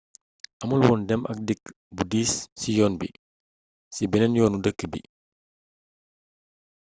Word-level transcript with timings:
amulwoon 0.63 1.01
dem 1.09 1.21
ak 1.31 1.37
dikk 1.47 1.63
bu 1.95 2.03
diis 2.11 2.33
ci 2.59 2.69
yoon 2.77 2.93
bi 2.99 3.07
ci 3.93 4.01
benneen 4.09 4.37
yoonu 4.37 4.57
dëkk 4.65 4.79
bi 4.91 4.99